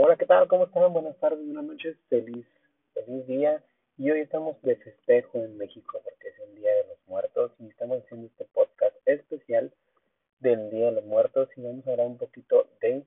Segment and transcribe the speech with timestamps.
[0.00, 0.46] Hola, ¿qué tal?
[0.46, 0.92] ¿Cómo están?
[0.92, 2.46] Buenas tardes, buenas noches, feliz,
[2.94, 3.64] feliz día.
[3.96, 7.66] Y hoy estamos de festejo en México porque es el Día de los Muertos y
[7.66, 9.72] estamos haciendo este podcast especial
[10.38, 13.02] del Día de los Muertos y vamos a hablar un poquito de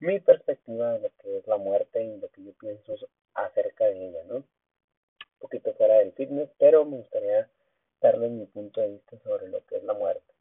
[0.00, 2.92] mi perspectiva de lo que es la muerte y lo que yo pienso
[3.34, 4.34] acerca de ella, ¿no?
[4.38, 4.44] Un
[5.38, 7.48] poquito fuera del fitness, pero me gustaría
[8.00, 10.34] darle mi punto de vista sobre lo que es la muerte.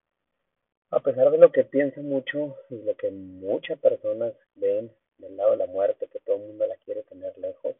[0.89, 4.91] A pesar de lo que pienso mucho y lo que muchas personas ven
[5.37, 7.75] lado de la muerte, que todo el mundo la quiere tener lejos,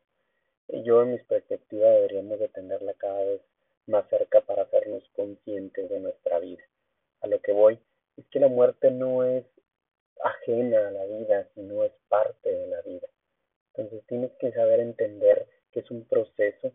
[0.70, 3.42] yo en mi perspectiva deberíamos de tenerla cada vez
[3.88, 6.64] más cerca para hacernos conscientes de nuestra vida.
[7.22, 7.80] A lo que voy
[8.18, 9.46] es que la muerte no es
[10.24, 13.08] ajena a la vida, sino es parte de la vida.
[13.74, 16.72] Entonces tienes que saber entender que es un proceso,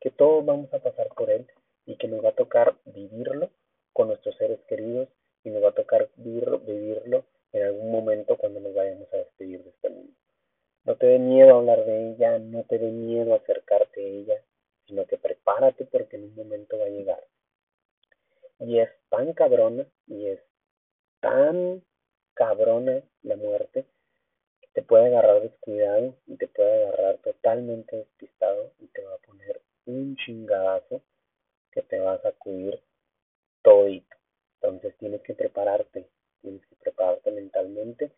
[0.00, 1.46] que todos vamos a pasar por él
[1.86, 3.50] y que nos va a tocar vivirlo
[3.92, 5.08] con nuestros seres queridos
[5.44, 9.70] y nos va a tocar vivirlo en algún momento cuando nos vayamos a despedir de
[9.70, 10.12] este mundo.
[10.84, 14.42] No te dé miedo hablar de ella, no te dé miedo acercarte a ella,
[14.86, 17.24] sino que prepárate porque en un momento va a llegar.
[18.58, 20.40] Y es tan cabrona y es
[21.20, 21.82] tan
[22.34, 23.86] cabrona la muerte
[24.60, 29.18] que te puede agarrar descuidado y te puede agarrar totalmente despistado y te va a
[29.18, 31.02] poner un chingadazo
[31.70, 32.80] que te va a sacudir
[33.62, 34.16] todito.
[34.60, 36.08] Entonces tienes que prepararte,
[36.40, 38.10] tienes que prepararte mentalmente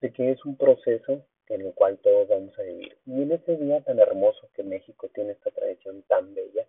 [0.00, 2.96] de es un proceso en el cual todos vamos a vivir.
[3.06, 6.66] Y en ese día tan hermoso que México tiene esta tradición tan bella,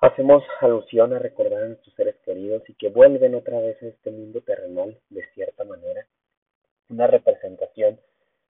[0.00, 4.10] hacemos alusión a recordar a nuestros seres queridos y que vuelven otra vez a este
[4.10, 6.06] mundo terrenal de cierta manera.
[6.88, 7.98] Una representación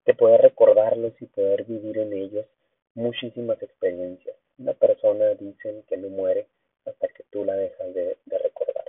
[0.04, 2.46] que puede recordarlos y poder vivir en ellos
[2.94, 4.36] muchísimas experiencias.
[4.58, 6.46] Una persona dicen que no muere
[6.84, 8.84] hasta que tú la dejas de, de recordar.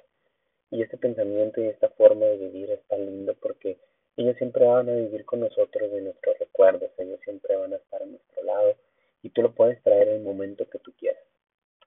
[0.72, 3.78] Y este pensamiento y esta forma de vivir es tan lindo porque
[4.18, 8.02] ellos siempre van a vivir con nosotros de nuestros recuerdos, ellos siempre van a estar
[8.02, 8.76] a nuestro lado
[9.24, 11.24] y tú lo puedes traer en el momento que tú quieras.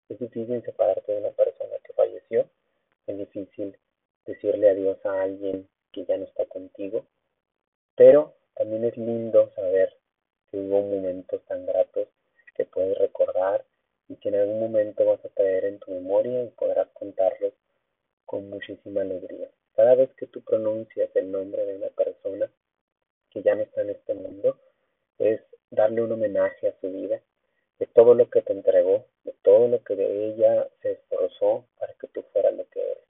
[0.09, 2.49] Es difícil separarte de una persona que falleció,
[3.07, 3.77] es difícil
[4.27, 7.05] decirle adiós a alguien que ya no está contigo,
[7.97, 9.97] pero también es lindo saber
[10.51, 12.09] que hubo momentos tan gratos
[12.55, 13.65] que puedes recordar
[14.09, 17.53] y que en algún momento vas a traer en tu memoria y podrás contarlos
[18.27, 19.49] con muchísima alegría.
[19.79, 22.51] Cada vez que tú pronuncias el nombre de una persona
[23.31, 24.59] que ya no está en este mundo,
[25.19, 25.41] es
[25.71, 27.21] darle un homenaje a su vida,
[27.79, 31.95] de todo lo que te entregó, de todo lo que de ella se esforzó para
[31.95, 33.05] que tú fueras lo que eres.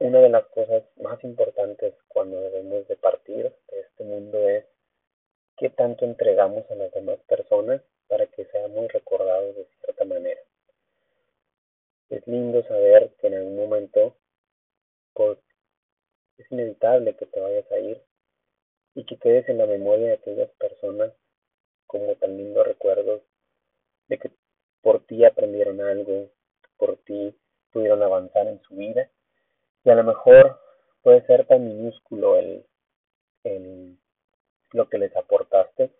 [0.00, 4.66] Una de las cosas más importantes cuando debemos de partir de este mundo es
[5.56, 10.42] qué tanto entregamos a las demás personas para que seamos recordados de cierta manera.
[12.10, 14.14] Es lindo saber que en algún momento
[16.38, 18.02] es inevitable que te vayas a ir
[18.94, 21.12] y que quedes en la memoria de aquellas personas
[21.86, 23.22] como tan lindos recuerdos
[24.08, 24.30] de que
[24.82, 26.30] por ti aprendieron algo,
[26.76, 27.34] por ti
[27.72, 29.10] pudieron avanzar en su vida
[29.84, 30.60] y a lo mejor
[31.02, 32.64] puede ser tan minúsculo el,
[33.44, 33.98] el
[34.72, 35.90] lo que les aportaste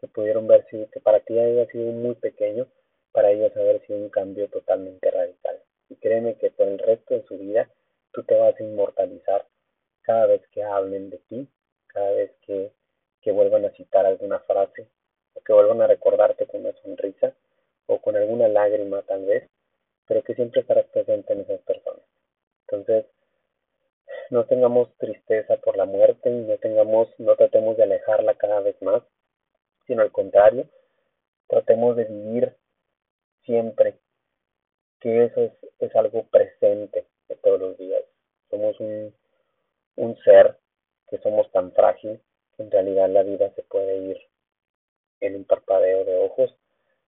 [0.00, 2.66] que pudieron ver si que para ti haya sido muy pequeño
[3.12, 5.60] para ellos haber sido un cambio totalmente radical.
[5.88, 7.70] Y créeme que por el resto de su vida
[8.14, 9.44] tú te vas a inmortalizar
[10.02, 11.48] cada vez que hablen de ti,
[11.88, 12.72] cada vez que,
[13.20, 14.88] que vuelvan a citar alguna frase,
[15.34, 17.34] o que vuelvan a recordarte con una sonrisa,
[17.86, 19.50] o con alguna lágrima tal vez,
[20.06, 22.04] pero que siempre estarás presente en esas personas.
[22.62, 23.06] Entonces,
[24.30, 29.02] no tengamos tristeza por la muerte no tengamos, no tratemos de alejarla cada vez más,
[29.86, 30.66] sino al contrario,
[31.48, 32.56] tratemos de vivir
[33.44, 33.98] siempre
[35.00, 38.02] que eso es, es algo presente de todos los días.
[38.50, 39.14] Somos un,
[39.96, 40.58] un ser
[41.08, 42.20] que somos tan frágil
[42.56, 44.18] que en realidad la vida se puede ir
[45.20, 46.54] en un parpadeo de ojos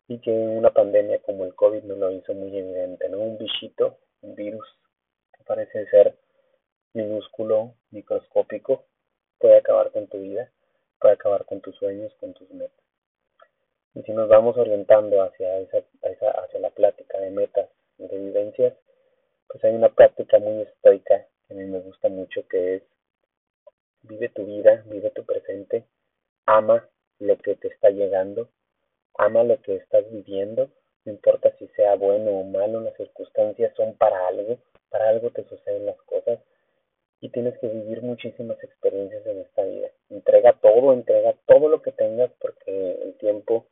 [0.09, 3.19] y que una pandemia como el COVID no lo hizo muy evidente, ¿no?
[3.19, 4.67] Un bichito, un virus
[5.37, 6.17] que parece ser
[6.93, 8.85] minúsculo, microscópico,
[9.39, 10.51] puede acabar con tu vida,
[11.01, 12.85] puede acabar con tus sueños, con tus metas.
[13.95, 18.75] Y si nos vamos orientando hacia, esa, hacia la plática de metas de vivencias,
[19.57, 22.83] pues hay una práctica muy estoica que a mí me gusta mucho que es
[24.03, 25.85] vive tu vida, vive tu presente,
[26.45, 26.87] ama
[27.21, 28.51] lo que te está llegando,
[29.17, 30.69] ama lo que estás viviendo,
[31.07, 34.59] no importa si sea bueno o malo, las circunstancias son para algo,
[34.91, 36.39] para algo te suceden las cosas
[37.23, 39.89] y tienes que vivir muchísimas experiencias en esta vida.
[40.11, 43.67] Entrega todo, entrega todo lo que tengas porque el tiempo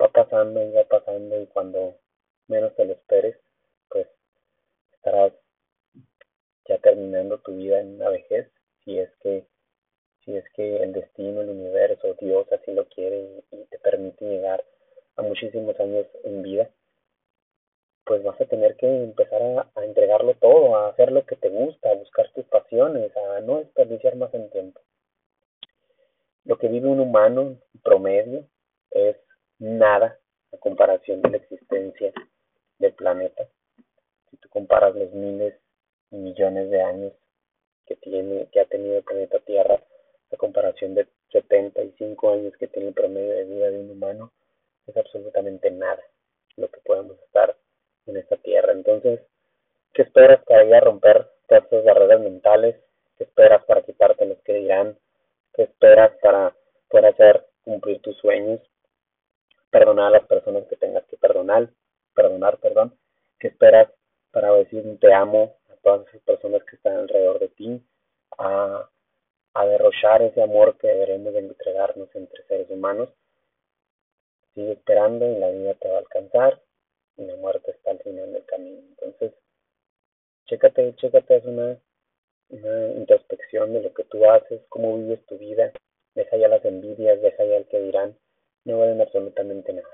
[0.00, 1.94] va pasando y va pasando y cuando
[2.48, 3.36] menos te lo esperes,
[5.02, 5.32] estarás
[6.68, 8.48] ya terminando tu vida en una vejez,
[8.84, 9.44] si es que,
[10.24, 14.64] si es que el destino, el universo, Dios así lo quiere y, te permite llegar
[15.16, 16.70] a muchísimos años en vida,
[18.04, 21.48] pues vas a tener que empezar a, a, entregarlo todo, a hacer lo que te
[21.48, 24.80] gusta, a buscar tus pasiones, a no desperdiciar más en tiempo.
[26.44, 28.46] Lo que vive un humano promedio
[28.90, 29.16] es
[29.58, 30.18] nada
[30.52, 32.12] a comparación de la existencia
[32.78, 33.48] del planeta.
[34.42, 35.54] Tú comparas los miles
[36.10, 37.12] y millones de años
[37.86, 39.80] que tiene, que ha tenido el planeta Tierra,
[40.32, 44.32] a comparación de 75 años que tiene el promedio de vida de un humano,
[44.86, 46.02] es absolutamente nada
[46.56, 47.56] lo que podemos estar
[48.06, 48.72] en esta Tierra.
[48.72, 49.20] Entonces,
[49.94, 52.76] ¿qué esperas para ir a romper todas esas barreras mentales?
[53.16, 54.98] ¿Qué esperas para quitarte los que dirán?
[55.54, 56.54] ¿Qué esperas para
[56.88, 58.60] poder hacer cumplir tus sueños?
[59.70, 61.68] Perdonar a las personas que tengas que perdonar,
[62.14, 62.98] perdonar, perdón.
[63.38, 63.88] ¿Qué esperas
[64.32, 67.82] para decir te amo a todas esas personas que están alrededor de ti?
[68.38, 68.88] A,
[69.54, 73.10] a derrochar ese amor que deberemos de entregarnos entre seres humanos.
[74.54, 76.60] Sigue esperando y la vida te va a alcanzar
[77.16, 78.80] y la muerte está al final del camino.
[78.88, 79.32] Entonces,
[80.46, 81.78] chécate, chécate, es una
[82.52, 85.72] una introspección de lo que tú haces, cómo vives tu vida,
[86.14, 88.16] deja ya las envidias, deja ya el que dirán,
[88.64, 89.88] no valen absolutamente nada.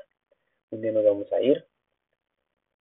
[0.70, 1.64] Un día nos vamos a ir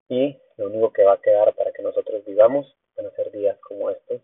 [0.09, 3.57] y lo único que va a quedar para que nosotros vivamos van a ser días
[3.61, 4.21] como estos,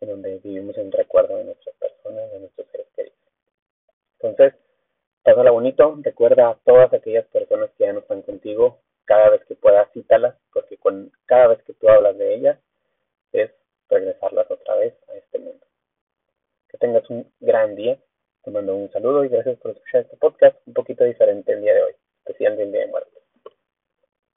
[0.00, 3.18] en donde vivimos en recuerdo de nuestras personas, de nuestros seres queridos.
[4.20, 4.54] Entonces,
[5.24, 9.56] pásala bonito, recuerda a todas aquellas personas que ya no están contigo, cada vez que
[9.56, 12.58] puedas cítalas, porque con cada vez que tú hablas de ellas,
[13.32, 13.50] es
[13.88, 15.66] regresarlas otra vez a este mundo.
[16.68, 17.98] Que tengas un gran día.
[18.44, 21.74] Te mando un saludo y gracias por escuchar este podcast un poquito diferente el día
[21.74, 23.21] de hoy, especial del Día de Muertos.